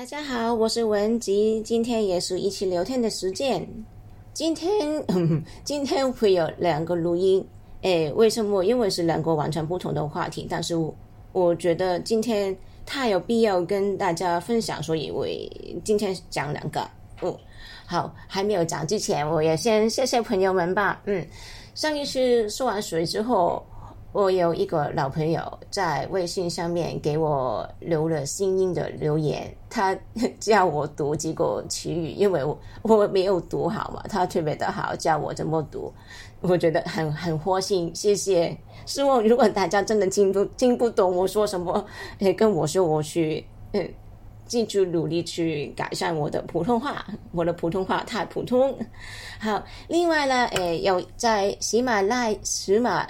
[0.00, 3.68] 大家好，我是文吉，今天也是一起聊天的时间。
[4.32, 5.04] 今天，
[5.62, 7.46] 今天会有两个录音，
[7.82, 8.64] 诶，为什么？
[8.64, 10.74] 因为是两个完全不同的话题，但是
[11.32, 15.26] 我觉得今天太有必要跟大家分享，所以我
[15.84, 16.80] 今天讲两个。
[17.20, 17.38] 哦，
[17.84, 21.02] 好，还没有讲之前，我也先谢谢朋友们吧。
[21.04, 21.22] 嗯，
[21.74, 23.62] 上一次说完水之后。
[24.12, 29.96] 我有一个老朋友在微信上面给我留了新音的留言，他
[30.40, 35.92] 叫我读几个词语，因为我我没有读好嘛，他特别的好，叫我怎么读，
[36.40, 38.56] 我觉得很很开心，谢谢。
[38.84, 41.86] 希望如果大家真的听不听不懂我说什么，
[42.18, 43.88] 也跟我说，我去嗯，
[44.46, 48.76] 继续努力去改善我的普通话，我的普通话太普通。
[49.38, 53.06] 好，另外呢，诶，有在喜马拉喜马。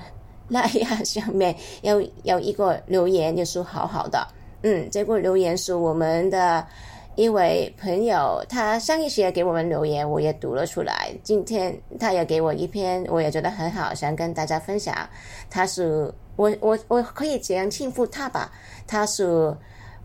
[0.53, 4.27] 那呀，上面有有一个留言，就是好好的。
[4.63, 6.67] 嗯，这个留言是我们的
[7.15, 11.15] 一位朋友，他上一期也给我们留言，我也读了出来。
[11.23, 15.09] 今天他也给我一篇，我也觉得很好，想跟大家分享。
[15.48, 18.53] 他是我我我可以这样称呼他吧，
[18.87, 19.57] 他是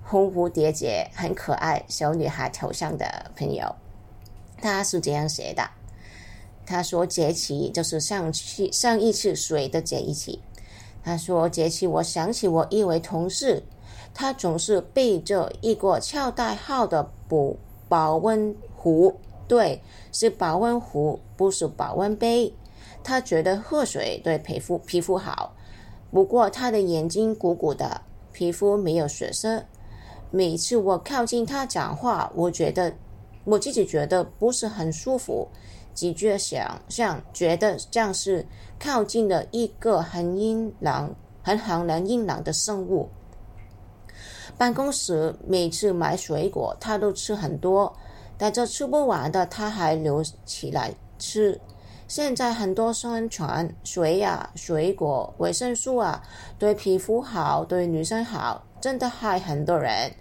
[0.03, 3.73] 红蝴蝶结很可爱小女孩头像的朋友，
[4.61, 5.67] 他是这样写的。
[6.65, 10.39] 他说：“节气就是上气上一次水的节气。”
[11.03, 13.61] 他说：“节气，我想起我一位同事，
[14.13, 17.53] 他总是背着一个俏带号的保
[17.87, 19.13] 保温壶，
[19.47, 19.79] 对，
[20.11, 22.51] 是保温壶，不是保温杯。
[23.03, 25.53] 他觉得喝水对皮肤皮肤好。
[26.11, 29.63] 不过他的眼睛鼓鼓的，皮肤没有血色。
[30.31, 32.91] 每次我靠近他讲话，我觉得
[33.43, 35.47] 我自己觉得不是很舒服。”
[35.95, 38.45] 直觉想象觉得像是
[38.77, 43.09] 靠近了一个很阴冷、很寒冷、阴冷的生物。
[44.57, 47.91] 办公室每次买水果，他都吃很多，
[48.37, 51.59] 但这吃不完的他还留起来吃。
[52.07, 56.21] 现在很多宣传水呀、水果、维生素啊，
[56.59, 60.11] 对皮肤好，对女生好，真的害很多人。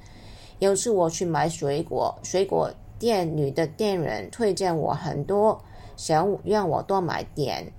[0.61, 2.73] 有次我去买水果，水果。
[2.97, 5.61] 店女的店员推荐我很多，
[5.97, 7.73] 想让我多买点，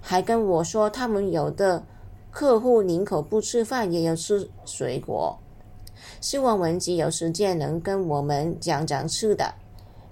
[0.00, 1.84] 还跟我说他们有的
[2.30, 5.38] 客户宁可不吃饭也要吃水果。
[6.20, 9.54] 希望文吉有时间能跟我们讲讲吃的，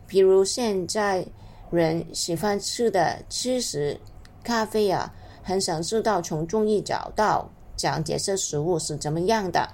[0.06, 1.24] 比如现在
[1.70, 3.98] 人喜欢吃的吃食、
[4.44, 5.12] 咖啡啊，
[5.42, 9.68] 很想知道从中医找到讲解这食物是怎么样的。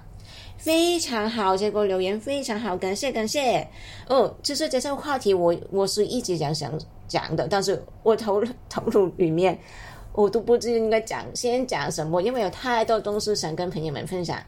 [0.57, 3.67] 非常好，这个留言非常好，感谢感谢。
[4.09, 6.71] 哦，其实这些话题我我是一直想想
[7.07, 9.57] 讲的，但是我投投入里面，
[10.13, 14.41] 我都不知应该讲先讲什么，因为有太多东西想跟朋友们分享。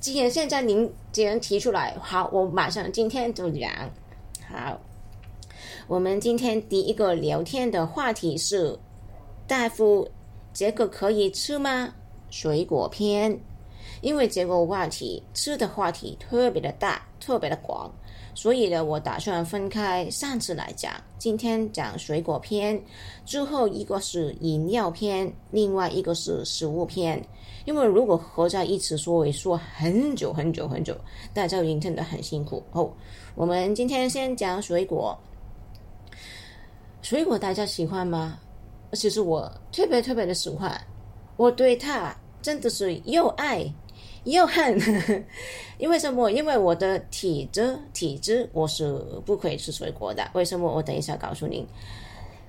[0.00, 3.70] 既然现在您既然提出来，好，我马上今天就讲。
[4.48, 4.80] 好，
[5.86, 8.78] 我们今天第一个聊天的话题是：
[9.46, 10.08] 大夫，
[10.52, 11.94] 这个可以吃吗？
[12.30, 13.38] 水果篇。
[14.00, 17.88] 因为这个话题吃的话题特别的大，特别的广，
[18.34, 20.92] 所以呢，我打算分开上次来讲。
[21.18, 22.82] 今天讲水果篇，
[23.24, 27.22] 之后一个是饮料篇，另外一个是食物篇。
[27.64, 30.96] 因为如果合在一起说，会说很久很久很久，
[31.32, 32.62] 大家已经听得很辛苦。
[32.72, 32.90] 哦，
[33.34, 35.16] 我们今天先讲水果。
[37.02, 38.38] 水果大家喜欢吗？
[38.94, 40.80] 其实我特别特别的喜欢，
[41.36, 43.72] 我对它真的是又爱。
[44.24, 44.78] 又恨，
[45.78, 46.30] 因为什么？
[46.30, 48.92] 因为我的体质，体质我是
[49.26, 50.28] 不可以吃水果的。
[50.34, 50.72] 为什么？
[50.72, 51.66] 我等一下告诉您。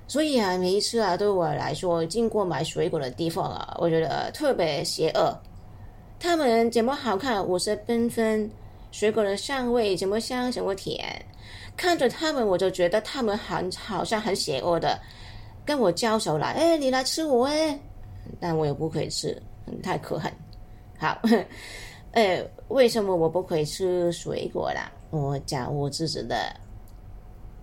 [0.06, 5.36] 所以啊，每一次啊，对我来说，经过买水果的地方啊，我觉得特别邪恶。
[6.20, 7.44] 他们怎么好看？
[7.44, 8.48] 五色缤纷，
[8.92, 11.02] 水果的香味怎么香，怎么甜？
[11.76, 15.00] 看着他们，我就觉得他们很好像很邪恶的，
[15.64, 16.52] 跟我交手来。
[16.52, 17.76] 哎，你来吃我哎，
[18.38, 19.36] 但我又不可以吃，
[19.82, 20.32] 太可恨。
[20.98, 21.20] 好，
[22.12, 24.90] 呃，为什么我不可以吃水果啦？
[25.10, 26.36] 我讲我自己的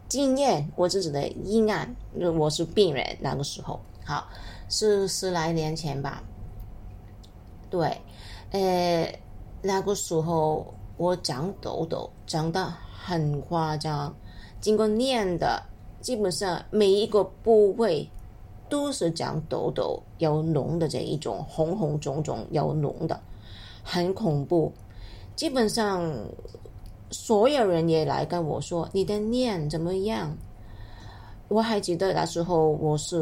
[0.07, 1.95] 经验，我自己的阴暗。
[2.37, 4.27] 我是病人那个时候，好
[4.69, 6.21] 是十来年前吧。
[7.69, 8.01] 对，
[8.51, 9.19] 呃，
[9.61, 14.13] 那个时候我长痘痘，长得很夸张，
[14.59, 15.63] 经过念的，
[16.01, 18.09] 基本上每一个部位。
[18.71, 23.19] 都是长痘痘有脓的这一种红红肿肿有脓的，
[23.83, 24.71] 很恐怖。
[25.35, 26.09] 基本上
[27.09, 30.35] 所有人也来跟我说你的念怎么样？
[31.49, 33.17] 我还记得那时候我是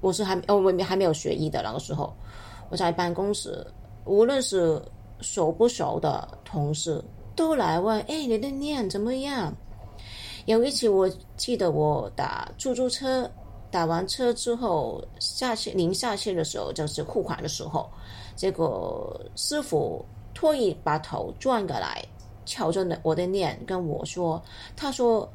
[0.00, 2.12] 我是还哦我还没有学医的那个时候，
[2.68, 3.64] 我在办公室，
[4.04, 4.82] 无论是
[5.20, 7.00] 熟不熟的同事，
[7.36, 9.54] 都来问：“哎，你的念怎么样？”
[10.46, 13.30] 有一次，我记得我打出租车，
[13.74, 17.90] 打完车之后下去临下去的时候，就是付款的时候，
[18.36, 22.00] 这个师傅特意把头转过来，
[22.46, 24.40] 瞧着我的脸，跟我说
[24.76, 25.28] ：“他说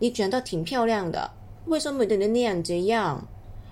[0.00, 1.30] 你卷得挺漂亮的，
[1.66, 3.24] 为什么你的脸这样？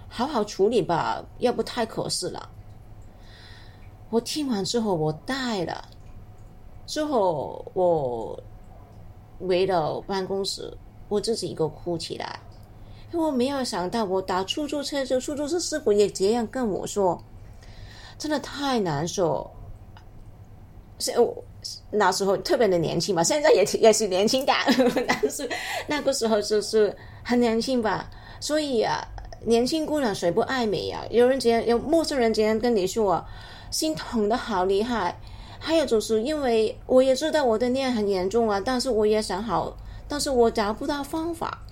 [0.09, 2.49] 好好处理吧，要不太可惜了。”
[4.11, 5.85] 我听完之后，我呆了。
[6.87, 8.41] 之后我。
[9.41, 10.73] 回到办公室，
[11.09, 12.41] 我自己一个哭起来。
[13.13, 17.23] 我没有想到，我打出租车，就出租车师傅也这样跟我说，
[18.19, 19.51] 真的太难受。
[20.99, 21.45] 是我
[21.91, 24.53] 那时候特别的年轻嘛，现在也也是年轻的，
[25.07, 25.49] 但是
[25.87, 28.11] 那个时候就是很年轻吧。
[28.41, 29.07] 所以啊，
[29.45, 31.03] 年轻姑娘谁不爱美呀？
[31.11, 33.25] 有人这样，有陌生人这样跟你说，
[33.71, 35.19] 心疼的好厉害。
[35.61, 39.77] 还有就是因为我也知道我的念很严重啊，但是我也想好，
[40.07, 41.63] 但是我找不到方法。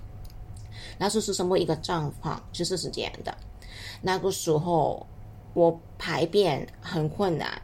[0.98, 2.42] 那时是什么一个状况？
[2.52, 3.36] 其实是这样的，
[4.00, 5.06] 那个时候
[5.54, 7.60] 我排便很困难，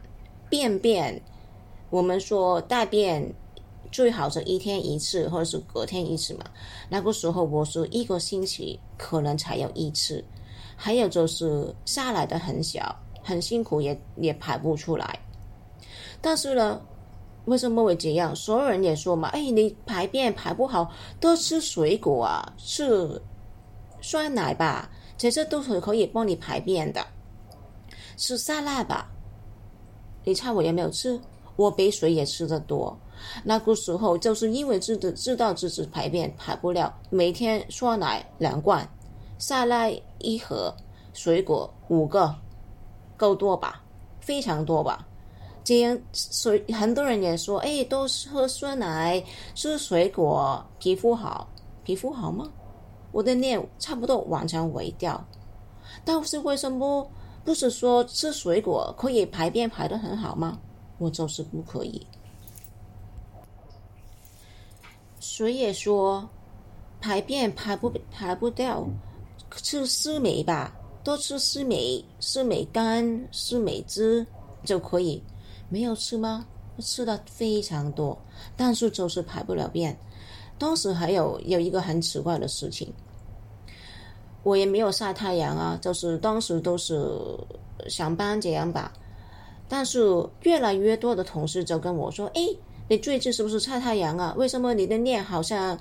[0.49, 1.20] 便便
[1.90, 3.34] 我们说大便
[3.90, 6.44] 最好是一天一次或者是隔天一次嘛。
[6.88, 10.25] 那个时候我是一个星期可能才有一次，
[10.76, 15.19] 还有就是下来的很小，很辛苦，也也排不出来。
[16.20, 16.81] 但是呢，
[17.47, 18.35] 为什么会这样？
[18.35, 20.91] 所有人也说嘛，哎，你排便排不好，
[21.21, 23.21] 多吃水果啊，吃
[24.00, 27.05] 酸奶吧，这些都是可以帮你排便的。
[28.17, 29.11] 吃沙拉吧，
[30.25, 31.21] 你猜我有没有吃？
[31.56, 32.97] 我比水也吃的多。
[33.45, 38.88] 那个时候就是因为知道知道自己排便排不了，每天酸奶两罐，
[39.38, 39.88] 沙拉
[40.19, 40.75] 一盒，
[41.12, 42.35] 水果五个，
[43.17, 43.83] 够多吧？
[44.21, 45.06] 非常多吧？
[45.64, 49.23] 这样，所以很多人也说，哎，多喝酸奶，
[49.55, 51.49] 吃水果，皮肤好，
[51.85, 52.50] 皮肤好吗？
[53.12, 55.23] 我的脸差不多完全毁掉。
[56.05, 57.09] 但是为什么
[57.44, 60.59] 不是说吃水果可以排便排得很好吗？
[60.99, 62.05] 我就是不可以。
[65.20, 66.29] 谁也说
[67.00, 68.87] 排便排不排不掉，
[69.56, 70.75] 吃丝梅吧，
[71.05, 74.26] 多吃丝梅，丝梅干、丝梅汁
[74.64, 75.23] 就可以。
[75.73, 76.45] 没有吃吗？
[76.79, 78.17] 吃的非常多，
[78.57, 79.97] 但是就是排不了便。
[80.59, 82.93] 当时还有有一个很奇怪的事情，
[84.43, 87.11] 我也没有晒太阳啊，就是当时都是
[87.89, 88.93] 上班这样吧。
[89.67, 90.01] 但是
[90.43, 92.43] 越来越多的同事就跟我说：“哎，
[92.89, 94.35] 你最近是不是晒太阳啊？
[94.37, 95.79] 为什么你的脸好像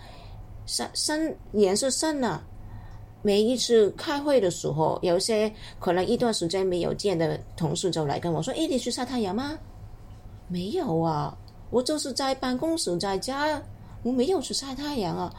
[0.65, 2.41] 深深颜色深了？”
[3.23, 9.57] 每一次开会的时候，有些可能一段时间没有见的同事就来跟我说：“哎，你去晒太阳吗？”
[10.51, 11.33] 没有啊，
[11.69, 13.61] 我就是在办公室，在家，
[14.03, 15.33] 我没有去晒太阳啊。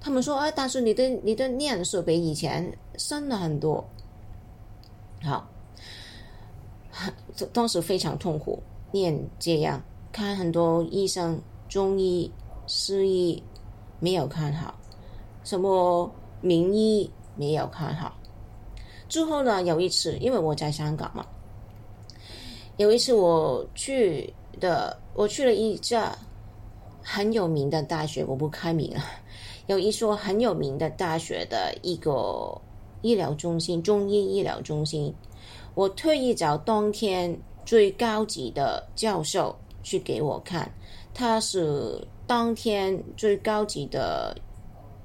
[0.00, 3.84] 他们说：“哎，但是你的你的念色比以前深了很多。”
[5.22, 5.48] 好，
[7.54, 9.80] 当时非常痛苦，念这样
[10.10, 12.30] 看很多医生，中医、
[12.66, 13.42] 西医
[14.00, 14.74] 没有看好，
[15.44, 18.12] 什么名医没有看好。
[19.08, 21.24] 之后呢，有一次，因为我在香港嘛。
[22.76, 26.14] 有一次我去的，我去了一家
[27.02, 29.00] 很有名的大学，我不开名了。
[29.66, 32.56] 有一所很有名的大学的一个
[33.00, 35.12] 医疗中心，中医医疗中心。
[35.74, 37.34] 我特意找当天
[37.64, 40.70] 最高级的教授去给我看，
[41.14, 44.36] 他是当天最高级的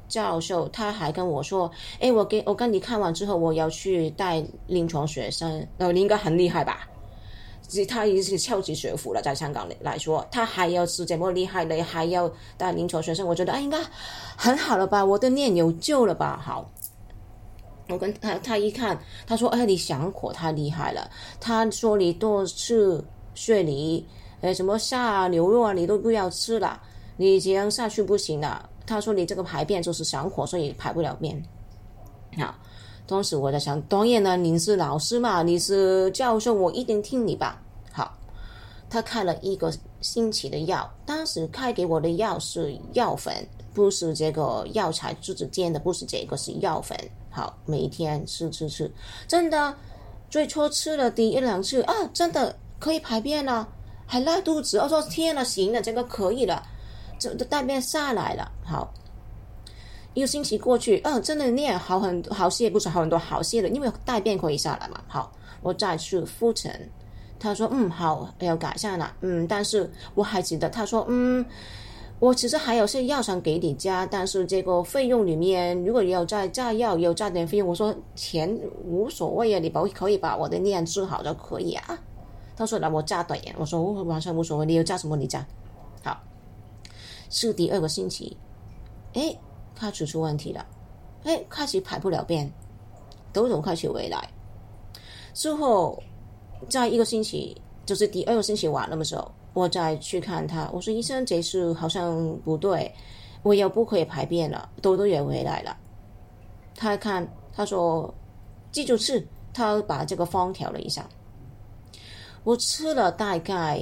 [0.08, 6.88] 教授，他还跟我说：“哎，我给我跟你看完之后，我要去带临床学生。”哦，你应该很厉害吧？
[7.86, 13.78] 他已经是超级学府了，在香港来说，他还要是这么厉害的，还要带临床学生，我觉得哎，应该
[14.36, 15.04] 很好了吧？
[15.04, 16.42] 我的念有救了吧？
[16.44, 16.70] 好，
[17.88, 21.10] 我跟他他一看，他说：“哎，你想火太厉害了。”
[21.40, 23.02] 他说：“你多吃
[23.34, 24.06] 雪梨，
[24.42, 26.82] 呃，什么下牛肉啊，你都不要吃了，
[27.18, 31.42] 你这样下去不行了。”他说：“你这个排便就是上火，所以排不了便。”
[32.38, 32.54] 好。
[33.12, 37.62] 当时我在想，当然呢，您是老师嘛，你是教授，我一定听你吧。
[37.92, 38.18] 好，
[38.90, 46.98] 他开了一个星期的药，当时开给我的药是药粉，不是这个药材自己煎的，不是这个是药粉。
[47.30, 48.90] 好，每天吃吃吃，
[49.28, 49.76] 真的，
[50.30, 53.68] 最初吃了第一两次啊，真的可以排便了，
[54.06, 54.78] 还拉肚子。
[54.78, 56.64] 我说天呐，行了，这个可以了，
[57.20, 58.50] 这大便下来了。
[58.64, 58.90] 好。
[60.14, 65.02] 一个星期过去，嗯，真的念好很好些，不是好很多好些的，因为大便可以下来嘛。
[65.08, 66.90] 好，我再去复诊，
[67.40, 71.46] 他说嗯好，要改善了，嗯，但是我还记得他说嗯。
[72.20, 77.68] 我其实还有些药想给你加，但是这个费用里面如果要再加药，要加点费用。
[77.68, 78.48] 我说钱
[78.86, 82.00] 无所谓啊，你把可以把我的念治好就可以啊。
[82.56, 85.44] 他说那我加点，我说完全无所谓，你要加什么你加。
[86.04, 86.16] 好，
[87.32, 88.38] 是第二个星期，
[89.16, 89.36] 哎，
[89.82, 90.64] 开始出问题了，
[91.24, 92.48] 哎，开始排不了便，
[93.34, 94.30] 痘痘开始回来。
[95.34, 96.02] 之后
[96.70, 99.32] 在一个星期，就是第二个星期完了的时候。
[99.54, 102.90] 我再去看他，我说医生，这次好像不对，
[103.44, 105.76] 我又不可以排便了，痘痘也回来了。
[106.74, 108.14] 他看，他说
[108.72, 111.06] 记住吃，他把这个方调了一下。
[112.46, 113.82] 我吃了大概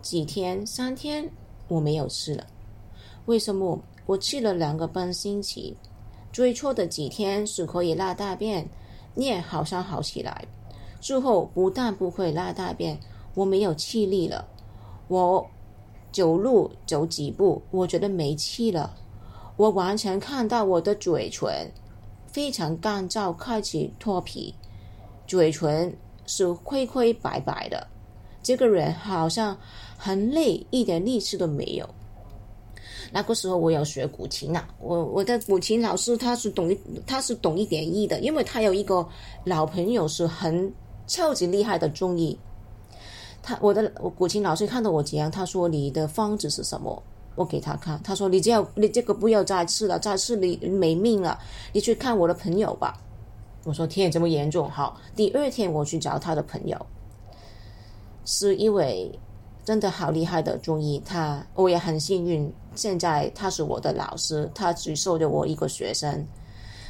[0.00, 1.28] 几天，三天
[1.68, 2.46] 我没有吃了。
[3.26, 3.78] 为什么？
[4.06, 5.76] 我吃了两个半星期，
[6.32, 8.68] 最初的几天是可以拉大便，
[9.16, 10.44] 也好像好起来。
[11.00, 12.98] 之后不但不会拉大便，
[13.34, 14.46] 我没有气力了。
[15.08, 15.44] 我
[16.12, 18.94] 走路走几步，我觉得没气了。
[19.56, 21.50] 我完全看到我的嘴唇
[22.26, 24.54] 非常干燥，开始脱皮，
[25.26, 25.96] 嘴唇
[26.26, 27.86] 是灰灰白白的。
[28.42, 29.56] 这个人好像
[29.96, 31.88] 很累，一点力气都没有。
[33.16, 39.08] 那个时候我有学古琴啊，我我的古琴老师他是懂一，他是懂一点医的，因为他有一个
[39.42, 40.70] 老朋友是很
[41.06, 42.38] 超级厉害的中医。
[43.42, 47.02] 他我的我古琴老师看到我这样，他说你的方子是什么？
[47.36, 51.38] 我给他看，他说你这样你这个不要再吃了，再吃你没命了，
[51.72, 53.00] 你去看我的朋友吧。
[53.64, 54.68] 我说天这么严重？
[54.68, 56.76] 好，第二天我去找他的朋友，
[58.26, 59.10] 是一位
[59.64, 66.26] 真的好厉害的中医，他我也很幸运，现在他是我的老师，他只收着我一个学生。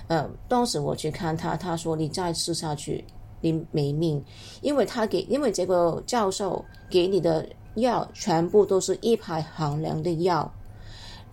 [0.08, 3.04] 嗯，当时我去看他，他说你再吃下去。
[3.42, 4.24] 你没命，
[4.62, 10.50] 因为他给，因为这个教授给你的药全部都是一排寒凉的药，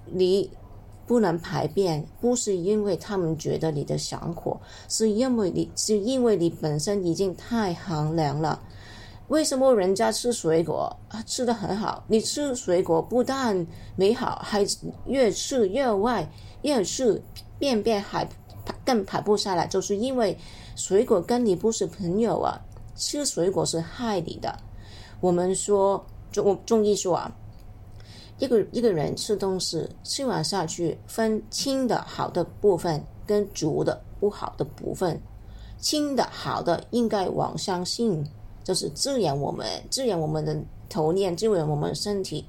[0.06, 0.48] 你
[1.08, 8.62] 不能排便，不是因为他们觉得你的想火，是因为你是因为你本身已经太寒凉了。
[9.34, 12.04] 为什么人家吃水果啊吃的很好？
[12.08, 14.64] 你吃水果不但没好，还
[15.08, 16.30] 越吃越坏，
[16.62, 17.20] 越吃
[17.58, 18.30] 便便还
[18.86, 20.38] 更排不下来，就是因为。
[20.76, 22.60] 水果跟你不是朋友啊！
[22.96, 24.58] 吃水果是害你的。
[25.22, 27.32] 我们说中中医说啊，
[28.40, 35.22] 一个一个人吃东西吃完下去，分轻的好的部分跟足的不好的部分。
[35.78, 38.28] 轻的好的应该往上性，
[38.64, 40.58] 就是滋养我们，滋养我们的
[40.90, 42.46] 头念，滋养我们身体；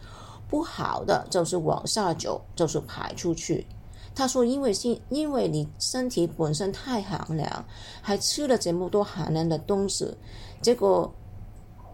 [0.49, 3.67] 不好的就是往下走，就是排出去。
[4.15, 7.65] 他说：“因为心，因为你身体本身太寒凉，
[8.01, 10.09] 还吃了这么多寒凉的东西，
[10.63, 11.13] 结果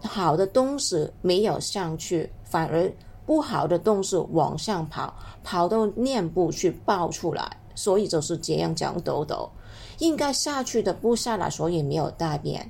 [0.03, 2.93] 好的东西没有上去，反而
[3.25, 5.11] 不好的东西往上跑，
[5.43, 9.49] 跑到面部去爆出来，所以就是这样长痘痘。
[9.97, 12.69] 应该下去的不下来，所以没有大便。”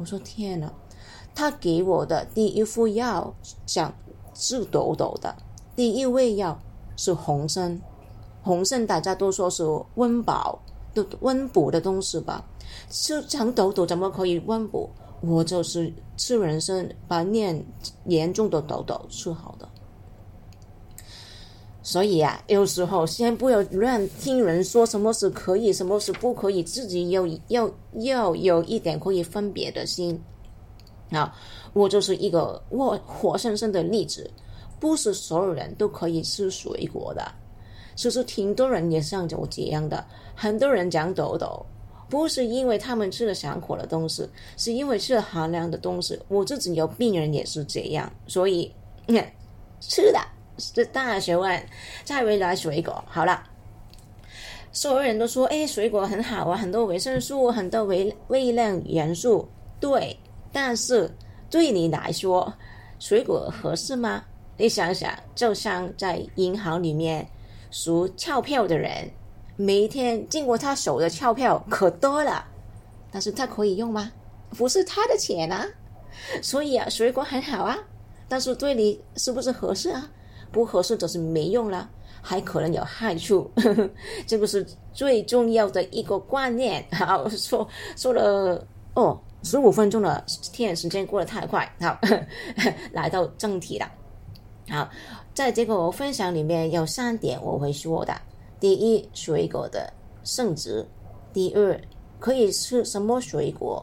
[0.00, 0.72] 我说：“天呐，
[1.34, 3.34] 他给我的第一副药
[3.66, 3.94] 想
[4.32, 5.36] 治痘痘的
[5.76, 6.58] 第一味药
[6.96, 7.78] 是红参。”
[8.42, 9.62] 红参大家都说是
[9.96, 10.58] 温饱、
[10.94, 12.42] 的温补的东西吧？
[12.88, 14.88] 吃长痘痘怎么可以温补？
[15.20, 17.62] 我就是吃人参，把脸
[18.06, 19.68] 严重的痘痘治好的。
[21.82, 27.70] 所以啊，有时候先不要乱听人说什么是可以，什么是不可以，自己要要
[28.00, 30.20] 要有一点可以分别的心。
[31.10, 31.34] 啊，
[31.72, 34.30] 我就是一个我活生生的例子，
[34.78, 37.32] 不是所有人都可以吃水果的。
[37.96, 41.64] 其实挺多人也像我这样的，很多人长痘痘，
[42.08, 46.18] 不是因为他们吃了上火的东西，是因为吃了寒凉的东西。
[46.28, 48.72] 我自己有病人也是这样，所以
[49.80, 50.20] 吃的
[50.92, 51.62] 大学问。
[52.04, 53.42] 再回来水果，好了，
[54.72, 59.48] 所有人都说，哎，水果很好啊，很多维生素，很多微微量元素。
[59.80, 60.16] 对，
[60.52, 61.10] 但是
[61.50, 62.52] 对你来说，
[62.98, 64.24] 水果合适吗？
[64.56, 67.26] 你想想，就像在银行里面。
[67.72, 69.08] 数钞票的人，
[69.54, 72.44] 每天经过他手的钞票可多了，
[73.12, 74.10] 但是他可以用吗？
[74.58, 75.64] 不是他的钱啊，
[76.42, 77.78] 所以啊，水果很好啊，
[78.28, 80.10] 但是对你是不是合适啊？
[80.50, 81.88] 不合适就是没用了，
[82.20, 83.50] 还可能有害处，
[84.26, 86.84] 这个是最重要的一个观念。
[86.92, 87.66] 好， 说
[87.96, 91.70] 说了哦，十五分钟了，天，时间过得太快。
[91.80, 91.98] 好，
[92.92, 93.90] 来到正题了。
[94.68, 94.88] 好。
[95.32, 98.12] 在这个分享里面有三点我会说的：
[98.58, 99.90] 第一，水果的
[100.22, 100.84] 性质；
[101.32, 101.80] 第二，
[102.18, 103.82] 可以吃什么水果；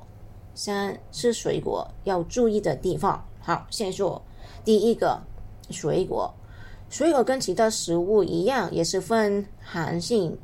[0.53, 3.25] 三吃水果要注意的地方。
[3.39, 4.21] 好，先说
[4.63, 5.19] 第一个，
[5.71, 6.31] 水果。
[6.89, 10.37] 水果跟其他食物一样，也是分寒性、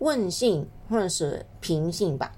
[0.00, 2.32] 温性或者是平性吧。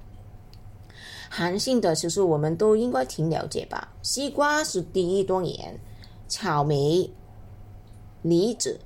[1.31, 3.89] 寒性的其实我们都应该挺了解吧。
[4.03, 5.79] 西瓜是第一多年，
[6.27, 7.11] 草莓、
[8.21, 8.79] 梨子、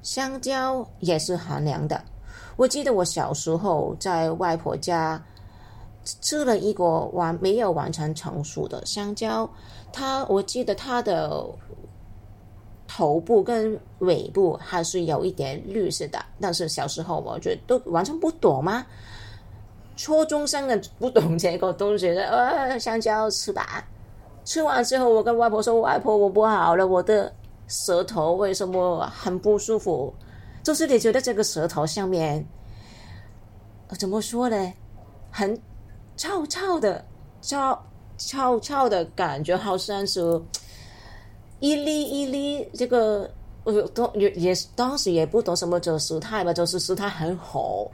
[0.00, 2.00] 香蕉也是寒凉的。
[2.56, 5.20] 我记得我小时候在外婆家
[6.04, 9.48] 吃了一个完没有完全成熟的香蕉，
[9.92, 11.44] 它我记得它的。
[12.86, 18.86] 头部跟尾部还是有一点绿色的，但是小时候我觉得都完全不懂吗？
[19.96, 23.82] 初中生的不懂这个，东西的呃香蕉吃吧。
[24.44, 27.32] 吃完之后，我跟外婆说：“外婆，我不好了，我的
[27.66, 30.14] 舌头为什么很不舒服？
[30.62, 32.46] 就是你觉得这个舌头上面
[33.98, 34.72] 怎么说呢？
[35.30, 35.58] 很
[36.16, 37.04] 臭臭的，
[37.40, 37.78] 臭
[38.18, 40.40] 臭臭的感觉，好像是。”
[41.60, 43.30] 一粒一粒，这个
[43.64, 47.90] 我都也也当时也不懂什么叫舌苔吧，就是舌苔很厚，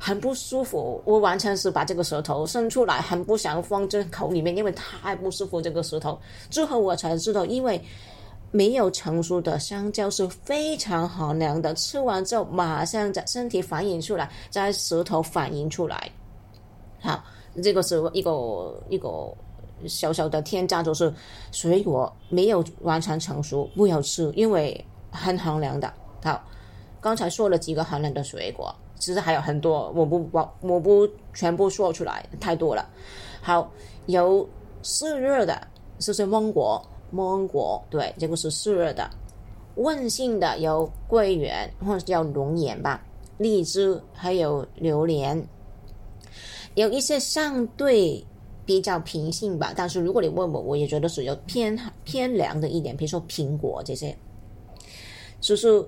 [0.00, 1.00] 很不舒服。
[1.04, 5.62] 我完全是把这个舌头伸出来，很不想放进口里面，因为太不舒服。
[5.62, 6.18] 这个舌头
[6.50, 7.80] 之后我才知道，因为
[8.50, 16.10] 没有成熟的香蕉是非常寒凉的，吃完之后马上在身体反应出来，在舌头反应出来。
[17.00, 17.22] 好，
[17.62, 19.32] 这个是一个一个。
[19.86, 21.12] 小小的添加就是
[21.52, 25.92] 水果没有完全成熟，不要吃，因为很寒凉的。
[26.22, 26.42] 好，
[27.00, 32.88] 刚才说了几个寒凉的水果，其实还有很多，我不我我不全部说出来，太多了。
[33.42, 33.70] 好，
[34.06, 34.48] 有
[34.82, 39.08] 湿热的，就是芒果，芒果对，这个是湿热的。
[39.76, 43.04] 温性的有桂圆或者叫龙眼吧，
[43.38, 45.46] 荔枝还有榴莲，
[46.74, 48.24] 有一些相对。
[48.66, 54.16] 比较平性吧，但是如果你问我，我也觉得是有偏偏凉的一点，比如说苹果这些，
[55.40, 55.86] 就是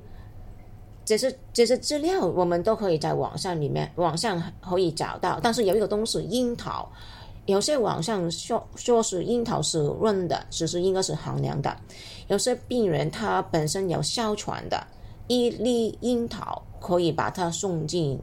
[1.05, 5.41] 这些这些资料，我们都可以在网上里面网上可以找到。
[5.43, 6.91] 但是有一个东西，樱桃，
[7.47, 11.75] 有些网上说说是樱桃是润的，其实应该是寒凉的。
[12.29, 14.87] 有些病人他本身有哮喘的，
[15.29, 18.21] 一粒樱桃可以把它送进。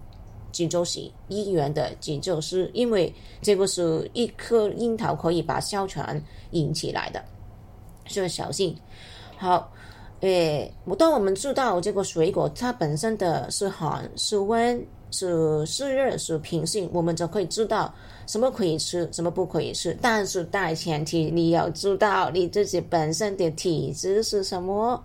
[0.54, 7.22] 锦州市一元的急救室，因为这个是一颗樱桃可以把哮喘引起来的，
[8.08, 8.74] 所以小心。
[9.36, 9.70] 好，
[10.22, 17.94] 诶，当我们知道这个水果它本身的是寒是温是湿热是平性，我们就可以知道
[18.28, 19.98] 什么可以吃，什么不可以吃。
[20.02, 25.04] 但是大前提你要知道你自己本身的体质是什么，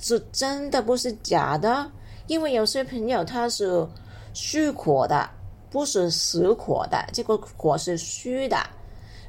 [0.00, 1.88] 是真的不是假的，
[2.26, 3.86] 因为有些朋友他是。
[4.32, 5.28] 虚火的
[5.70, 8.56] 不是实火的，这个火是虚的。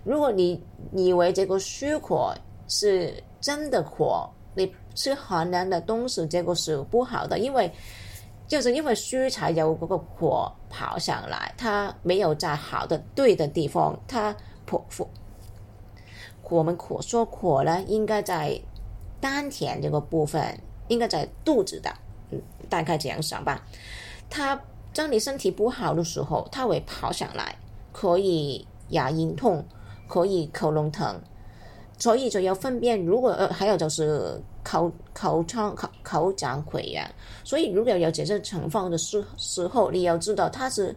[0.04, 0.60] 如果你
[0.94, 2.34] 以为这个虚火
[2.68, 7.72] 是真的火，你吃寒凉的东西，这个是不好的，因为
[8.48, 14.36] 就是因为虚才有这个火跑上来，它没有在好的对的地方，它
[14.68, 15.08] 火火
[16.50, 18.60] 我们火说火呢，应该在
[19.20, 21.94] 丹田这个部分，应该在肚子的，
[22.32, 23.64] 嗯，大概这样想吧，
[24.28, 24.60] 它。
[24.94, 27.56] 当你身体不好的时候，它会跑上来，
[27.94, 29.64] 可以牙龈痛，
[30.08, 31.18] 可以喉咙疼，
[31.98, 33.04] 所以就要分辨。
[33.06, 37.10] 如果呃还有就是口口腔、口口腔溃疡，
[37.44, 40.94] 所以如果有这些情况的时时候，你要知道它是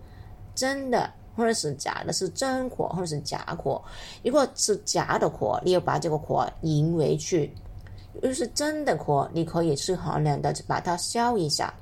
[0.57, 3.81] 真的或者是假的，是真火或者是假火。
[4.25, 7.49] 如果是假的火，你要把这个火引回去；
[8.15, 11.73] 如果是真的火，你可以吃寒凉的把它消一下。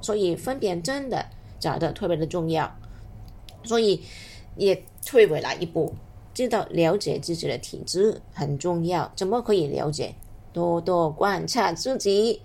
[0.00, 1.24] 所以分辨真的。
[1.60, 2.68] 找的特别的重要，
[3.62, 4.02] 所以
[4.56, 4.74] 也
[5.06, 5.94] 退回来一步，
[6.34, 9.08] 知道了解自己的体质很重要。
[9.14, 10.12] 怎么可以了解？
[10.52, 12.42] 多多观察自己。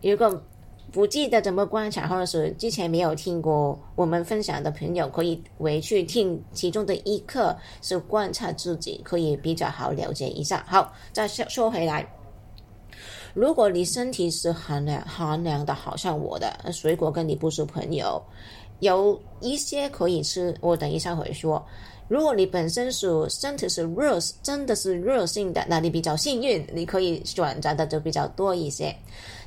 [0.00, 0.40] 如果
[0.92, 10.64] 不记得怎么观察，或者是之前没有听过我们分享的朋友，可以回去听其中的一课，是观察自己，可以比较好了解一下。
[10.68, 12.08] 好，再说说回来。
[13.34, 18.20] 如果你身体是寒凉寒凉的，好像我的水果跟你不是朋友，
[18.80, 21.64] 有一些可以吃，我等一下会说。
[22.08, 28.94] 如果你本身是身体是热，真的是热性的，那你比较幸运，你可以选择的就比较多一些。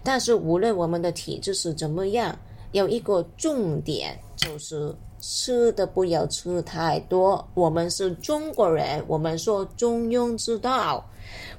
[0.04, 2.38] 但是无论我们的体质是怎么样，
[2.72, 7.44] 有一个重点就是吃的不要吃太多。
[7.56, 11.04] 我们是中国人，我们说中庸之道。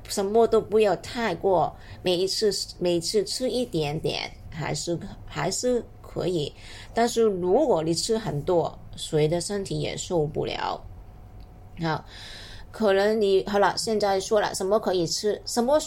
[0.08, 6.52] 什么都不要太过，每一次每次吃一点点还是还是可以，
[6.94, 10.81] 但是如果你吃很多，谁的身体也受不了。
[11.81, 12.05] 好，
[12.70, 15.81] 可能你好了，现在说了什么可以吃，什么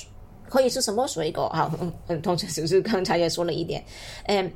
[0.49, 1.47] 可以吃什么水果？
[1.49, 1.71] 好，
[2.07, 3.83] 嗯，同时就是刚才也说了一点，
[4.25, 4.51] 嗯，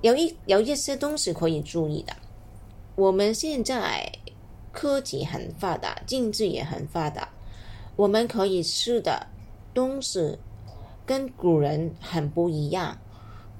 [0.00, 2.12] 有一有一些东西可以注意的。
[2.96, 4.10] 我们现在
[4.72, 7.28] 科技很发达，经济也很发达，
[7.96, 9.26] 我们可以吃的
[9.74, 10.38] 东西
[11.04, 12.96] 跟古人很不一样。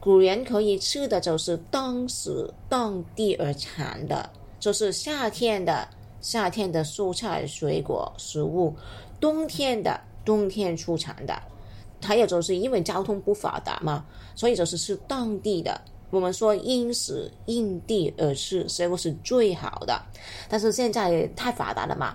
[0.01, 5.87] 古人可以吃的就是当时当地而产的，就是夏天的。
[6.23, 8.77] 夏天的蔬菜、水果、食物，
[9.19, 11.35] 冬天的冬天出产的，
[12.05, 15.81] 还有就是因为交通不发达嘛，所以就是吃当地的。
[16.11, 19.99] 我们说因时因地而吃，水果是最好的。
[20.47, 22.15] 但是现在太发达了嘛，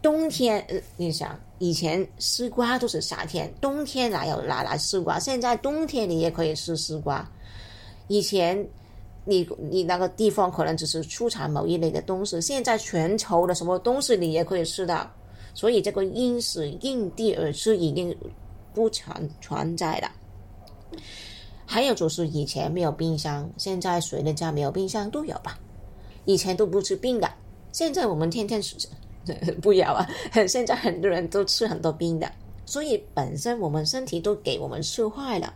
[0.00, 5.16] 冬天你想以前丝瓜都是夏天，冬天哪有哪来丝瓜？
[5.16, 7.30] 现在冬天你也可以吃丝瓜，
[8.08, 8.68] 以前。
[9.24, 15.08] 你你那个地方可能只是出产某一类的东西，现在全球的什么东西你也可以吃到，
[15.54, 18.12] 所以这个因时因地而吃已经
[18.74, 20.10] 不存存在了。
[21.64, 25.56] 还有就是以前没有冰箱，现在谁的家没有冰箱都有吧？
[26.24, 27.30] 以前都不吃冰的，
[27.70, 28.74] 现在我们天天吃，
[29.62, 30.06] 不要啊！
[30.48, 32.30] 现在很多人都吃很多冰的，
[32.66, 35.54] 所以本身我们身体都给我们吃坏了。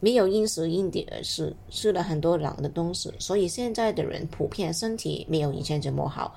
[0.00, 6.34] 没有因时因地而食，吃了很多冷的东西，所以现在的人普遍身体没有以前这么好。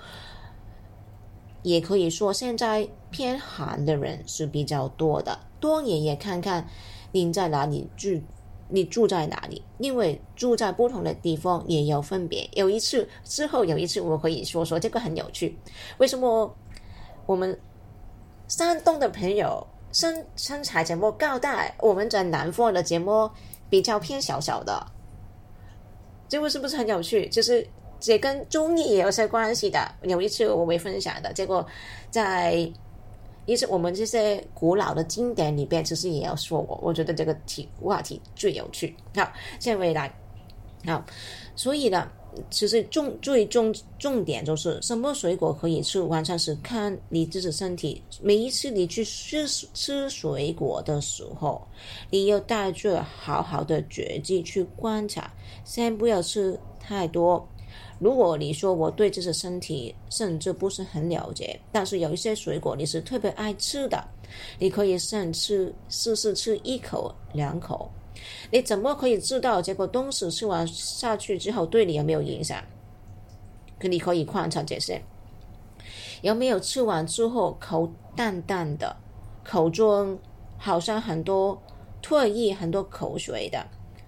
[1.64, 5.40] 也可以说，现在偏寒的人是比较多的。
[5.60, 6.68] 多爷爷看看
[7.12, 8.22] 您在哪里住，
[8.68, 9.62] 你住在哪里？
[9.78, 12.50] 因为住在不同的地方也有分别。
[12.54, 15.58] 有一次之后有一次，我可以说说这个很有趣。
[15.98, 16.56] 为什么
[17.26, 17.60] 我们
[18.48, 23.30] 山东的朋友身身材这么高大，我们在南方的节目？
[23.68, 24.86] 比较偏小小的，
[26.30, 27.28] 这个是不是很有趣？
[27.30, 27.68] 就是
[28.00, 29.80] 这跟中医也有些关系的。
[30.04, 31.66] 有一次我会分享的，结果
[32.12, 32.72] 在
[33.46, 36.80] 一次我们这些古老的经典里边，其实也要说过。
[36.82, 38.96] 我觉得这个题话题最有趣。
[39.16, 40.14] 好，现在回来，
[40.86, 41.04] 好，
[41.56, 42.10] 所以呢。
[42.50, 48.04] 其实重最重重点就是什么水果可以吃，完全是看你自己身体。
[48.22, 51.66] 每一次你去吃吃水果的时候，
[52.10, 55.32] 你要带着好好的觉知去观察，
[55.64, 57.48] 先不要吃太多。
[58.00, 64.04] 如果你说我对这些身体甚至不是很了解，但是有一些水果你是特别爱吃的，
[64.60, 67.90] 你可以先吃试试吃一口两口。
[68.52, 72.64] 你怎么可以知道这个东西吃完下去之后对你有没有影响？
[73.78, 75.02] 可你可以观察这些，
[76.22, 78.96] 有没有吃完之后口淡淡的，
[79.44, 80.18] 口中
[80.58, 81.62] 好像很多
[82.02, 83.66] 唾液、很多口水的，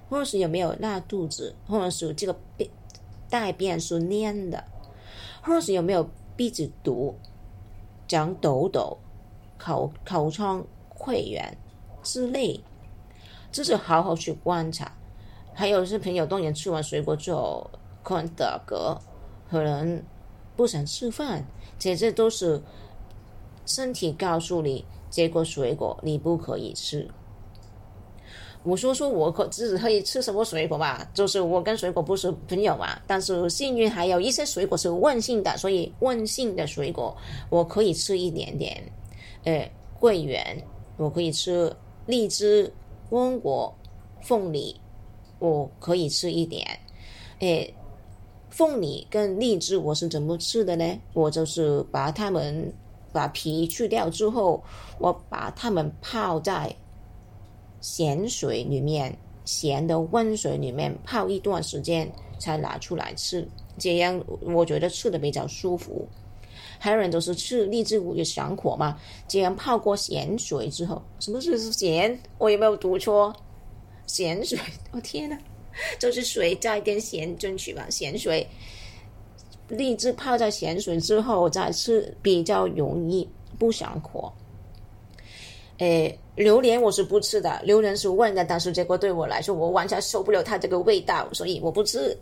[0.09, 2.69] 或者是有没有拉肚子，或者是这个便
[3.29, 4.63] 大便是黏的，
[5.41, 7.15] 或者是有没有鼻子堵、
[8.07, 8.97] 长痘痘、
[9.57, 10.65] 口口疮
[10.97, 11.45] 溃疡
[12.03, 12.61] 之类。
[13.49, 14.91] 就是好好去观察，
[15.53, 17.67] 还有是朋友当年吃完水果之后
[18.03, 18.99] 可能打嗝，
[19.49, 20.03] 可能
[20.55, 21.45] 不想吃饭，
[21.79, 22.61] 这些都是
[23.65, 27.09] 身体告诉你，这个水果你不可以吃。
[28.63, 37.15] 我说说我可自己可以吃什么水果吧，就是我跟水果不是朋友嘛，但是幸运还有一些水果是温性的，所以温性的水果
[37.49, 38.83] 我可以吃一点点。
[39.43, 40.61] 呃，桂圆
[40.97, 42.71] 我可以吃，荔枝。
[43.09, 43.73] 温果、
[44.21, 44.75] 凤梨，
[45.39, 46.67] 我可以吃一点。
[47.39, 47.73] 诶，
[48.49, 50.99] 凤梨跟荔枝我是怎么吃的呢？
[51.13, 52.73] 我就是把它们
[53.13, 54.61] 把皮去掉之后，
[54.99, 56.75] 我把它们泡在
[57.81, 63.47] 咸水里面，咸的温水里面泡一段时间，才拿出来吃。
[63.77, 66.07] 这样我觉得吃的比较舒服。
[66.79, 68.99] 还有人都是吃荔枝有上火嘛？
[69.27, 72.19] 这样泡过咸水之后，什么是咸？
[72.37, 73.35] 我有没有读错？
[74.05, 74.57] 咸水，
[74.91, 75.37] 我天呐，
[75.99, 77.87] 就是水加一点咸进去吧。
[77.89, 78.47] 咸水，
[79.69, 84.31] 荔枝泡在咸水之后再吃，比较容易不上火。
[85.77, 92.17] 诶，榴莲我是不吃的，榴莲是问的，但是这个对我来说，我完全受不了它这个味道，所以我不吃。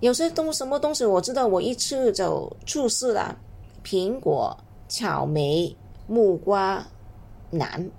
[0.00, 3.34] 有些东什么东西我知道，我一吃就出事了。
[3.82, 4.54] 苹果、
[4.88, 5.74] 草莓、
[6.06, 6.86] 木瓜、
[7.50, 7.90] 南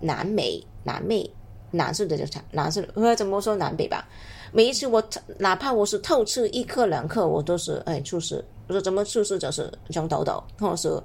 [0.00, 1.28] 南美、南美、
[1.70, 4.08] 蓝色的就茶，蓝色呃，怎么说南北吧？
[4.52, 5.02] 每一次我
[5.36, 8.42] 哪怕我是偷吃一颗两颗，我都是哎出事。
[8.68, 11.02] 我说怎么出事就是长痘痘，或者是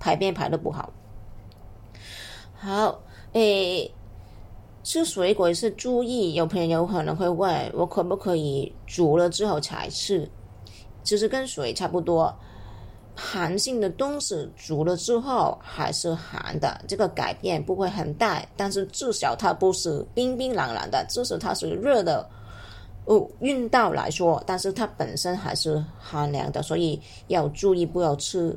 [0.00, 0.90] 排便排的不好。
[2.58, 2.98] 好，
[3.32, 3.90] 诶，
[4.82, 10.28] 吃水果是注意，有朋友可能会问我可不可以煮了之后才吃？
[11.04, 12.34] 其实跟水差不多。
[13.18, 22.28] 寒性的东西煮了之后还是寒的，这个改变不会很大，但是至少它不是冰冰冷冷的，至少它是热的。
[23.06, 28.54] 哦，运道来说，但是它本身还是寒凉的，所以要注意不要吃，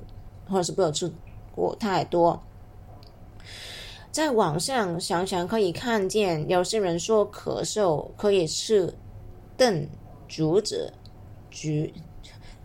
[0.49, 1.09] 或者是不要吃
[1.55, 2.37] 过太多。
[4.11, 8.91] 在网上想想可以看见，有些人说咳嗽可以吃
[9.55, 9.87] 炖
[10.27, 10.91] 竹子，
[11.51, 11.93] 橘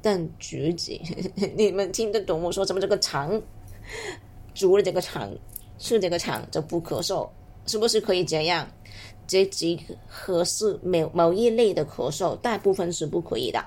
[0.02, 0.98] 炖橘子，
[1.54, 2.80] 你们听得懂我说什么？
[2.80, 3.40] 这个肠，
[4.54, 5.30] 煮了这个肠，
[5.78, 7.28] 吃这个肠就不咳嗽，
[7.66, 8.66] 是不是可以这样？
[9.26, 13.62] 这几合适某某一类的咳嗽，大部分是不可以的。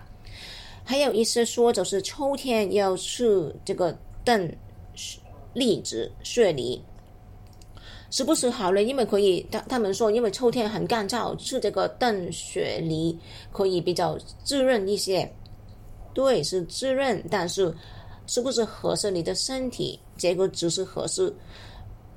[0.84, 4.58] 还有一些说，就是秋天要吃这个炖
[5.54, 6.82] 栗子、雪梨，
[8.10, 8.84] 是不是好了？
[8.84, 13.18] 因为可以，他他们说，因为秋天很干燥，吃这个炖雪梨
[13.52, 15.30] 可以比较滋润一些。
[16.14, 17.74] 对，是滋润，但是
[18.26, 20.00] 是不是合适你的身体？
[20.18, 21.34] 这个只是合适。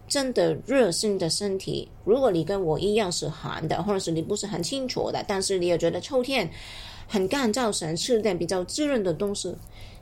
[0.08, 6.50] 真的热性的身体，如果你跟我一样是寒的，或者是你不是很清楚的，但是你也觉得秋天
[7.06, 9.54] 很干燥，想吃点比较滋润的东西，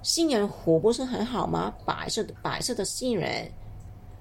[0.03, 1.75] 杏仁糊不是很好吗？
[1.85, 3.47] 白色的白色的杏仁，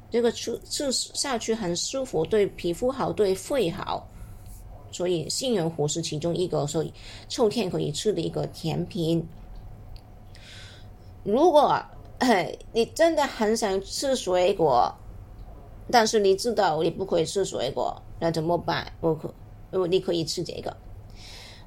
[0.09, 4.07] 这个吃吃下去很舒服，对皮肤好，对肺好，
[4.91, 6.93] 所以杏仁核是其中一个，所以
[7.27, 9.27] 秋天可以吃的一个甜品。
[11.23, 11.81] 如果
[12.73, 14.93] 你真的很想吃水果。
[15.89, 18.91] 但是你知道你不可以吃水果，那怎么办？
[18.99, 19.33] 我可，
[19.71, 20.75] 我你可以吃这个，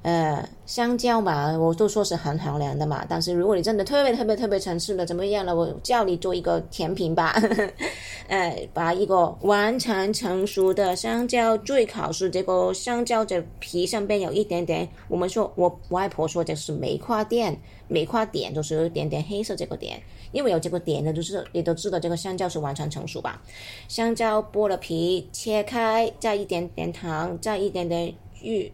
[0.03, 3.05] 呃，香蕉嘛，我都说是很好凉的嘛。
[3.07, 5.55] 但是如果你真的特别特别特别想吃的，怎么样了？
[5.55, 7.35] 我叫你做一个甜品吧，
[8.27, 17.55] 呃，把一个完全成熟的香蕉，最好是这个香蕉的皮上边有一点点，我们说我外婆说这是梅花点，
[17.87, 20.01] 梅花点就是有一点点黑色这个点。
[20.31, 23.41] 因为有这个点的，就是你都知道这个香蕉是完全成熟吧？
[23.89, 28.71] 香蕉剥了皮，切开，加一点点糖，加一点点玉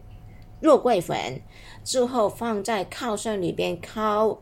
[0.60, 1.40] 肉桂粉，
[1.84, 4.38] 之后放在烤箱里边烤，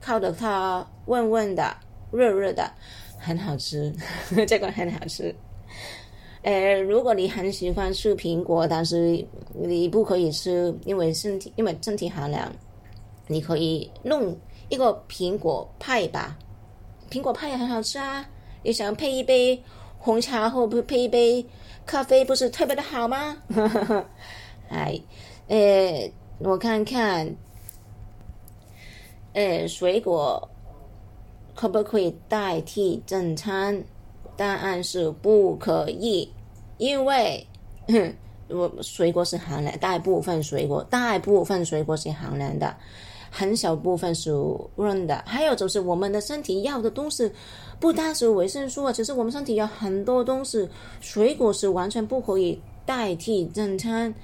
[0.00, 1.76] 烤的它温温的、
[2.10, 2.70] 热热的，
[3.18, 3.94] 很好吃，
[4.46, 5.34] 这个很好吃。
[6.42, 12.50] 呃，如果你很喜欢吃苹果，但是你不可以吃，因为身体因为身体寒凉，
[13.26, 14.34] 你可以弄
[14.70, 16.38] 一个苹果派吧。
[17.10, 18.24] 苹果派也很好吃啊！
[18.62, 19.62] 你想配一杯
[19.98, 21.44] 红茶或配一杯
[21.84, 23.36] 咖啡，不是特别的好吗？
[24.70, 24.98] 哎，
[25.50, 26.08] 呃，
[26.38, 27.34] 我看看，
[29.32, 30.48] 诶，水果
[31.56, 33.82] 可不可以代替正餐？
[34.36, 36.32] 答案是不可以，
[36.78, 37.44] 因为
[38.46, 42.76] 我水果是寒凉，大部分水果，大部分水果是寒凉的。
[43.28, 44.30] 很小部分是
[44.76, 47.28] 润的，还有就是我们的身体要的东西，
[47.80, 50.68] 不单是维生素啊，其实我们身体有很多东西，
[51.00, 54.14] 水果是完全不可以代替正餐。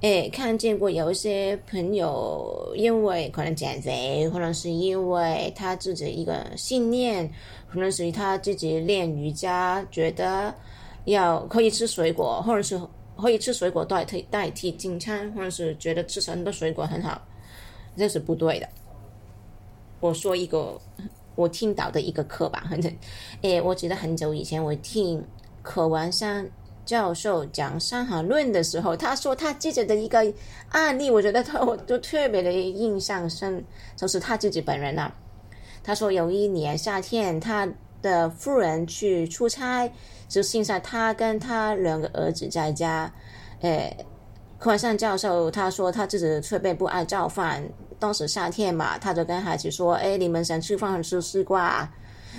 [0.00, 7.28] 诶，看见过有一些朋友因为可能减肥，或者是因为他自己一个信念，
[7.68, 10.54] 可能是他自己练瑜伽，觉得
[11.06, 12.80] 要可以吃水果，或者是
[13.16, 17.20] 可以吃水果代替代替正餐，或者是觉得吃很多水果很好。
[17.96, 18.68] 这是不对的。
[19.98, 20.80] 我说一个
[21.34, 22.92] 我听到的一个课吧，反正，
[23.42, 25.20] 诶，我记得很久以前我听
[25.60, 26.48] 课文山
[26.88, 30.24] 教授讲《伤寒论》的时候，他说他自己的一个
[30.70, 33.62] 案例，我觉得他我都特别的印象深，
[33.94, 35.12] 就是他自己本人呐。
[35.84, 37.68] 他说有一年夏天，他
[38.00, 39.92] 的夫人去出差，
[40.28, 43.12] 就现在他跟他两个儿子在家，
[43.60, 43.94] 诶。
[44.58, 47.62] 柯文山教授他说他自己特别不爱造饭。
[48.00, 51.88] 当时夏天嘛，他就跟孩子说：“哎，你们想吃饭吃西瓜？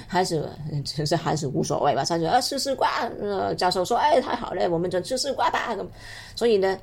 [0.07, 0.49] 孩子
[0.85, 5.75] 其实还是无所谓吧。”他说：“啊，吃西瓜。”呃，教授说：“哎，太好了，我们就吃西瓜吧。”
[6.35, 6.77] 所以呢，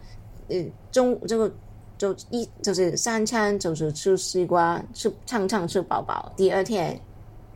[0.48, 0.56] 呃，
[0.92, 1.52] 中这个
[1.98, 6.32] 就一就是三餐就是吃西瓜，吃畅畅吃饱饱。
[6.36, 6.98] 第二天，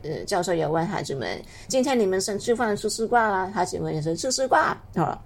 [0.02, 5.22] 呃，教授也问孩子们：“今天你们先吃饭吃西瓜啊？”孩子们也是吃西瓜啊。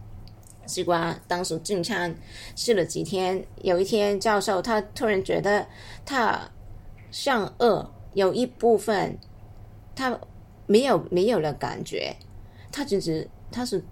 [0.66, 2.12] 西瓜当时进餐
[2.56, 5.66] 吃了几天，有一天教授他突然觉得
[6.06, 6.40] 他
[7.10, 9.14] 像饿，有一部分
[9.94, 10.18] 他
[10.66, 12.14] 没有没有了感觉，
[12.72, 13.83] 他只是他是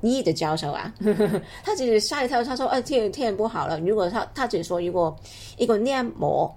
[0.00, 0.92] 你的教授啊，
[1.62, 5.14] 他只是吓一跳，他说：“哎，天天不好了。”如果他他只说如果
[5.56, 6.52] 一个黏膜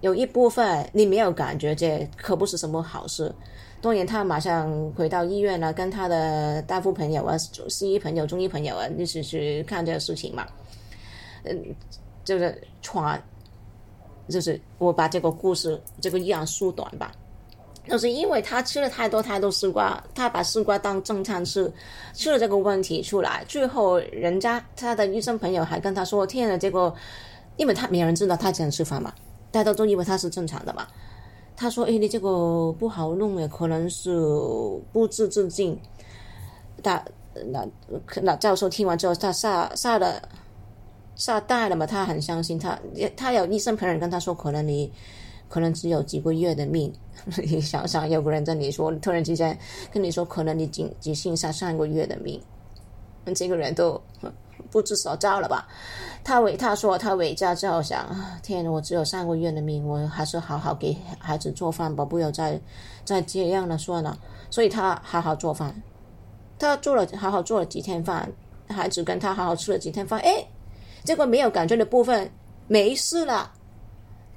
[0.00, 3.34] 有一部分你没有感觉，这可不是什么好事。
[3.80, 10.44] 当然，他马上回到医院了，跟他的大夫朋友啊、西医朋友、中医朋友啊，一起去看这个事情嘛。
[11.44, 11.64] 嗯，
[12.24, 13.20] 就是传
[14.28, 17.12] 就是我把这个故事这个一样缩短吧。
[17.88, 21.72] 就是因为他吃了太多太多丝瓜，他把丝瓜当正餐吃，
[22.12, 26.94] 吃了这个问题出来，最后人家他的医生朋友还跟他说：“天呐，这个，
[27.56, 29.12] 因为他没有人知道他这样吃饭嘛，
[29.50, 30.86] 大家都以为他是正常的嘛。”
[31.56, 34.10] 他说：“哎，你这个不好弄诶，可能是
[34.92, 35.76] 不治之症。”
[36.82, 37.04] 大
[37.46, 37.66] 那
[38.22, 40.22] 那教授听完之后，他吓吓的
[41.16, 42.78] 吓大了嘛，他很相信他，
[43.16, 44.92] 他有医生朋友跟他说：“可能你。”
[45.48, 46.92] 可能只有几个月的命，
[47.44, 49.58] 你想想，有个人跟你说，突然之间
[49.92, 52.40] 跟你说，可能你仅仅剩下上个月的命，
[53.34, 54.00] 这个人都
[54.70, 55.66] 不知所招了吧？
[56.24, 62.60] 他为他说他为家之后想，天，我只有上个月的命，我还是好好给孩子做饭吧，不要再
[63.04, 64.18] 再这样了算了。
[64.50, 65.74] 所以他好好做饭，
[66.58, 68.30] 他做了好好做了几天饭，
[68.68, 70.44] 孩子跟他好好吃了几天饭，哎，
[71.04, 72.30] 结果没有感觉的部分
[72.66, 73.52] 没事了。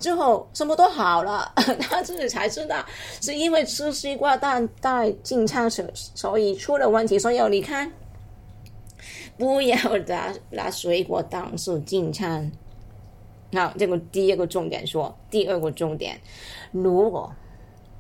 [0.02, 2.84] 之后什么都好了， 他自己才知道
[3.22, 7.18] 是因为吃西瓜蛋带进餐所所以出了问题。
[7.18, 7.90] 所以你看，
[9.38, 12.52] 不要拿拿水果当是进餐。
[13.54, 16.20] 好，这个第一个重点说，第二个重点，
[16.72, 17.32] 如果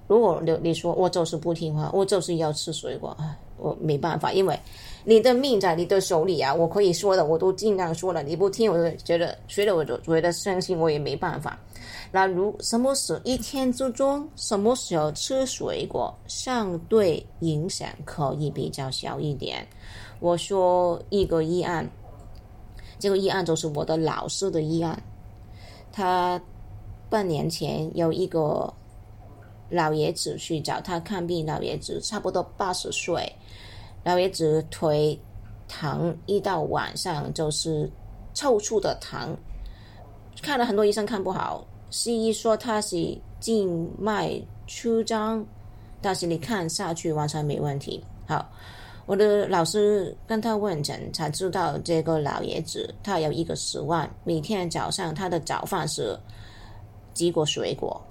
[0.07, 3.15] 如果你你说我就是不听话，我就是要吃水果，
[3.57, 4.59] 我没办法，因为。
[5.03, 6.53] 你的命在你的手里啊！
[6.53, 8.21] 我可以说的，我都尽量说了。
[8.21, 11.59] 你不听，我就觉得，所以我就觉得伤心，我也没办法。
[12.11, 19.65] 那如什么时一天之中，什么时候吃水果，相对影响可以比较小一点。
[20.19, 21.89] 我说一个议案，
[22.99, 25.01] 这个议案就是我的老师的议案。
[25.91, 26.41] 他
[27.09, 28.73] 半年前有一个
[29.69, 33.31] 老爷子去找他看病，老爷子差不多八十岁。
[34.03, 35.17] 老爷子腿
[35.67, 37.89] 疼，一到晚上就是
[38.33, 39.35] 抽搐的疼，
[40.41, 45.45] 看了很多医生看不好，西医说他是静脉曲张，
[46.01, 48.03] 但是你看下去完全没问题。
[48.25, 48.49] 好，
[49.05, 56.17] 我的老师跟他问诊才知道，这个老爷子他有一个习惯，每天早上他的早饭是
[57.13, 58.01] 几果水果，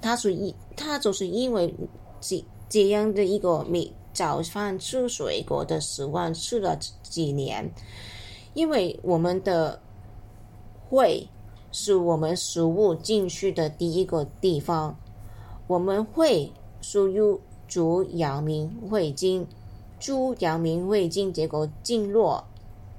[0.00, 1.72] 他是一他就是因为
[2.20, 3.92] 这这样的一个每。
[4.14, 7.70] 早饭吃水果的习惯吃了几年，
[8.52, 9.80] 因为我们的
[10.90, 11.24] 胃
[11.70, 14.96] 是我们食物进去的第一个地方，
[15.66, 16.50] 我们会
[16.80, 19.46] 输入足阳明胃经，
[20.00, 22.42] 足阳明胃经结果经络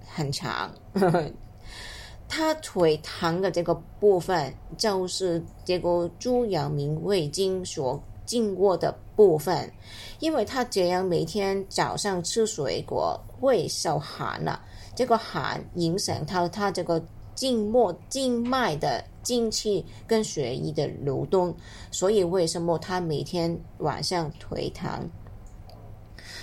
[0.05, 0.71] 很长，
[2.29, 9.71] 他腿疼的这个部分就是这个足阳明胃经所经过的部分。
[10.19, 14.61] 因为他这样每天早上吃水果会受寒了，
[14.93, 17.01] 这个寒影响到他这个
[17.39, 21.55] 静脉静脉的精气跟血液的流动，
[21.89, 25.09] 所以为什么他每天晚上腿疼？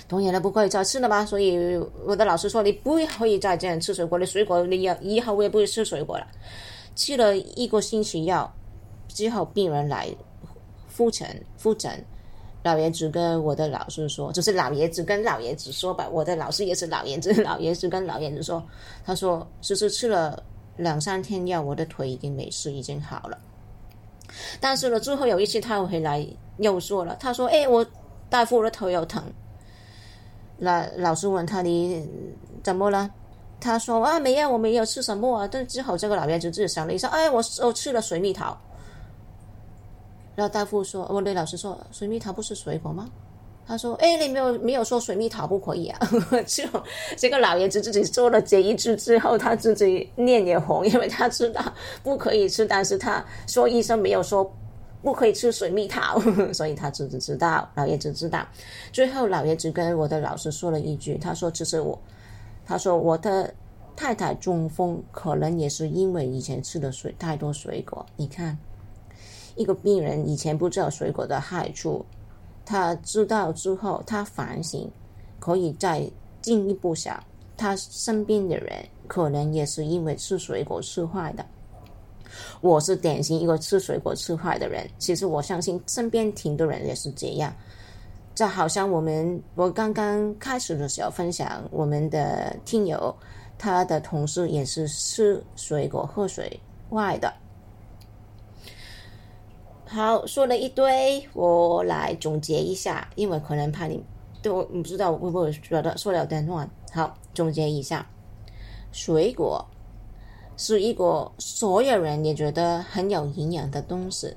[0.07, 1.23] 当然了，不可以再吃了吧？
[1.23, 6.25] 所以我的老师说，你不可以再这样吃水果，你水果你要以后我也不会吃水果了。
[6.95, 8.51] 吃了一个星期药
[9.07, 10.09] 之后，病人来
[10.87, 12.03] 复诊复诊。
[12.63, 16.09] 老爷子跟我的老师说，就是老爷子跟老爷子说吧。
[16.11, 18.61] 我的老师也是老爷子， 老爷子跟老爷子说，
[19.05, 20.43] 他说，其实吃了
[20.77, 23.37] 两三天药，我的腿已经没事，已经好了。
[24.59, 26.25] 但是呢，之后有一次他回来
[26.57, 27.85] 又说了，他说：“哎，我
[28.29, 29.23] 大夫，我的头又疼。”
[30.57, 32.07] 那老师问他：“你
[32.63, 33.09] 怎么了？”
[33.59, 38.57] 他说：“啊，没有，我没有吃什么啊。”但之后这个老爷子自己想了一下：“哎，我我吃了水蜜桃。”
[40.35, 43.09] 然后大夫说：“我对老师说，水蜜桃不是水果吗？”
[43.67, 45.99] 他说：“哎，你没有没有说水蜜桃不可以啊？”
[46.47, 46.63] 就
[47.17, 51.61] 这个老爷子自己说了这一句之后，他自己脸也红，因为他知道
[52.01, 54.49] 不可以吃，但是他说医生没有说
[55.03, 56.17] 不可以吃水蜜桃，
[56.53, 58.47] 所以他自己知道，老爷子知道。
[58.93, 61.99] 最后，老爷子跟我的老师说了一句：“他说，其实我，
[62.65, 63.53] 他说我的
[63.97, 68.05] 太太中风，可能也是因为以前吃的水太多水果。
[68.15, 68.57] 你看。”
[69.57, 72.05] 一个病人以前不知道水果的害处，
[72.69, 74.91] 他知道之后，他反省，
[75.39, 76.05] 可以再
[76.41, 77.17] 进一步想，
[77.55, 81.45] 他身边的人可能也是因为吃水果吃坏的。
[82.59, 87.55] 我是典型一个吃水果吃坏的人，其实我相信身边挺多人也是这样。
[88.35, 93.15] 就好像我们我刚刚开始的时候分享，我们的听友
[93.57, 96.59] 他的同事也是吃水果喝水
[96.91, 97.33] 坏的。
[99.89, 104.03] 好，说了一堆，我来总结一下，因为可能怕你
[104.41, 106.69] 对我不知道会不会觉得说了点乱。
[106.91, 108.05] 好，总结一下，
[108.91, 109.65] 水果
[110.57, 114.35] 是一个所有人也觉得很有营养的东西，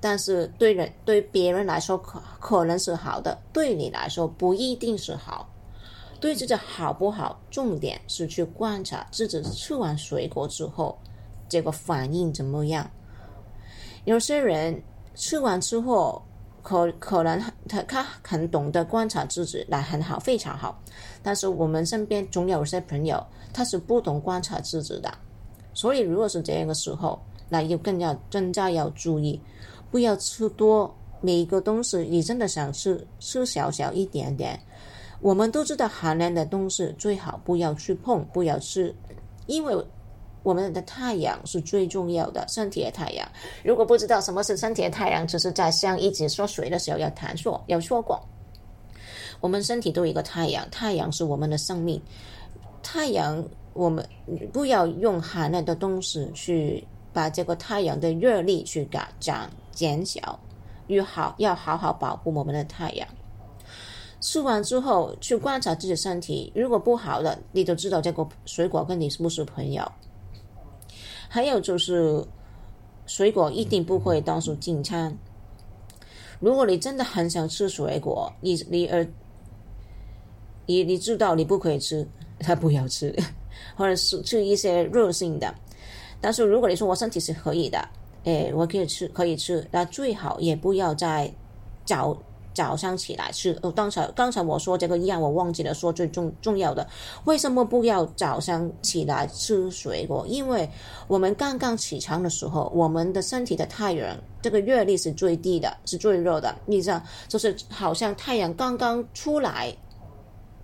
[0.00, 5.48] 但是对人对别人来说可可能是好的，对你来说不一定是好。
[6.18, 10.96] 对自己好不好，重点是去观察自己吃完水果之后
[11.48, 12.88] 这个反应怎么样。
[14.04, 14.82] 有些人
[15.14, 16.22] 吃完之后，
[16.62, 20.80] 可可能他他很懂得观察自己，那很好，非常好。
[21.22, 25.12] 但是我们身边总有些朋友，他是不懂观察自己的。
[25.74, 29.40] 所以，如果是这样的时候，那要更要更加要注意，
[29.90, 30.94] 不要吃多。
[31.24, 34.58] 每一个东西，你真的想吃，吃小小一点点。
[35.20, 38.92] 我们都知道，寒凉的东西最好不要去碰，不要吃，
[39.46, 39.72] 因为
[40.42, 43.26] 我们的太阳是最重要的，身体的太阳。
[43.62, 48.20] 如果不知道什么是身体的太阳，只是在上一集说水的时候要谈说，有说过，
[49.40, 52.00] 我们身体都有一个太阳，太阳是我们的生命。
[52.82, 54.04] 太阳，我们
[54.52, 60.38] 不要用寒冷的东西去把这个太阳的热力去改降减小，
[60.88, 63.06] 越好要好好保护我们的太阳。
[64.20, 69.90] 吃完之后去观察自己身体，如果不好的，你就知道这个水果跟你是不是朋友。
[71.34, 72.22] 还有就是，
[73.06, 75.16] 水果一定不会当做进餐。
[76.40, 79.02] 如果你真的很想吃水果，你你而
[80.66, 82.06] 你你知道你不可以吃，
[82.38, 83.16] 他不要吃，
[83.74, 85.54] 或者是吃一些热性的。
[86.20, 87.88] 但是如果你说我身体是可以的，
[88.24, 91.32] 诶，我可以吃可以吃，那最好也不要再
[91.86, 92.14] 找。
[92.54, 96.86] 早上起来吃，哦，刚才刚才我说这个一样，我忘记了说最重重要的，
[97.24, 100.26] 为什么不要早上起来吃水果？
[100.28, 100.68] 因为
[101.08, 106.54] 我们刚刚起床的时候，我们的身体的太阳这个热力是最低的，是最热的。
[106.66, 109.74] 你知道，就是好像太阳刚刚出来，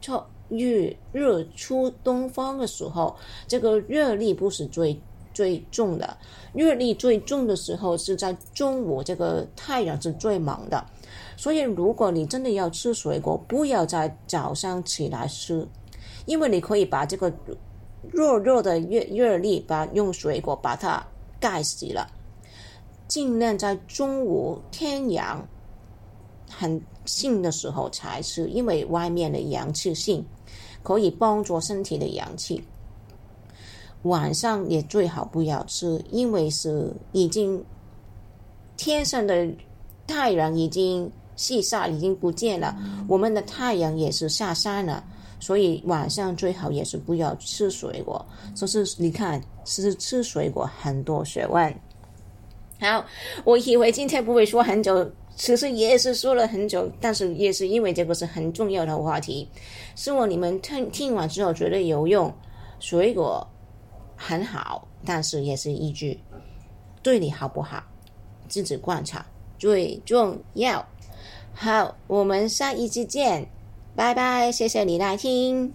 [0.01, 3.15] 出日日出东方的时候，
[3.47, 4.99] 这个热力不是最
[5.39, 6.19] 最重的，
[6.53, 10.85] 热力最重的时候是在中午，这个太阳是最猛的。
[11.37, 15.65] 所以，如果你真的要吃水果，不要在早上起来吃，
[16.27, 17.33] 因为你可以把这个
[18.11, 21.07] 弱弱的热热力，把用水果把它
[21.39, 22.11] 盖死了。
[23.07, 25.47] 尽量在中午天阳
[26.51, 30.27] 很性的时候才吃，因为外面的阳气性
[30.83, 32.61] 可以帮助身体的阳气。
[34.03, 37.65] 晚上也最好不要吃，因为是已经
[38.77, 39.49] 天上的
[40.07, 41.11] 太阳已经。
[41.39, 42.77] 西晒已经不见了，
[43.07, 45.05] 我们的太阳也是下山了，
[45.39, 48.27] 所以晚上最好也是不要吃水果。
[48.57, 51.73] 就是你看，是吃水果很多学问。
[52.81, 53.05] 好，
[53.45, 59.49] 我以为今天不会说很久，其实也是说了很久，但是也是因为这个是很重要的话题，
[59.95, 62.35] 希望你们听听完之后觉得有用。
[62.81, 63.47] 水果
[64.19, 66.21] 很好，但是也是依据
[67.03, 67.83] 对你好不好，
[68.49, 69.25] 自己观察
[69.57, 70.85] 最重要。
[71.55, 73.49] 好，我们下一期见，
[73.95, 75.73] 拜拜，谢谢你来听。